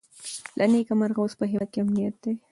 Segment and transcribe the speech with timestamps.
[0.57, 2.33] له نېکمرغه اوس په هېواد کې امنیت دی.